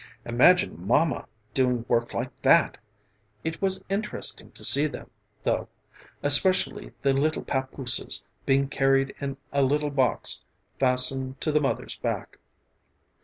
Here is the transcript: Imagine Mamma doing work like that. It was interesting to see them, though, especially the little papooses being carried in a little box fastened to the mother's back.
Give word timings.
Imagine 0.25 0.83
Mamma 0.83 1.27
doing 1.53 1.85
work 1.87 2.11
like 2.15 2.31
that. 2.41 2.75
It 3.43 3.61
was 3.61 3.85
interesting 3.87 4.49
to 4.53 4.63
see 4.63 4.87
them, 4.87 5.11
though, 5.43 5.69
especially 6.23 6.91
the 7.03 7.13
little 7.13 7.43
papooses 7.43 8.23
being 8.43 8.67
carried 8.67 9.13
in 9.21 9.37
a 9.53 9.61
little 9.61 9.91
box 9.91 10.43
fastened 10.79 11.39
to 11.41 11.51
the 11.51 11.61
mother's 11.61 11.97
back. 11.97 12.39